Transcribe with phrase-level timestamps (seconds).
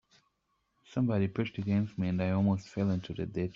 [0.91, 3.49] Somebody pushed against me, and I almost fell into the ditch.